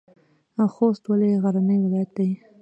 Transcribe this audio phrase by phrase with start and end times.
[0.73, 2.29] خوست ولې غرنی ولایت دی؟